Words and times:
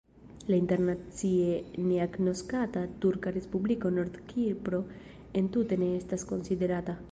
La 0.51 0.55
internacie 0.59 1.57
neagnoskata 1.89 2.83
turka 3.05 3.35
respubliko 3.37 3.93
Nord-Kipro 3.99 4.83
entute 5.43 5.81
ne 5.85 5.95
estas 6.03 6.29
konsiderata. 6.35 7.01